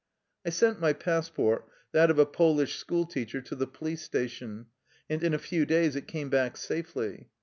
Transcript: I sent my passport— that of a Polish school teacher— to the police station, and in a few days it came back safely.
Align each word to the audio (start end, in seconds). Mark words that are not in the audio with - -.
I 0.43 0.49
sent 0.49 0.79
my 0.79 0.93
passport— 0.93 1.67
that 1.93 2.09
of 2.09 2.17
a 2.17 2.25
Polish 2.25 2.75
school 2.77 3.05
teacher— 3.05 3.39
to 3.43 3.55
the 3.55 3.67
police 3.67 4.01
station, 4.01 4.65
and 5.07 5.23
in 5.23 5.35
a 5.35 5.37
few 5.37 5.63
days 5.63 5.95
it 5.95 6.07
came 6.07 6.31
back 6.31 6.57
safely. 6.57 7.29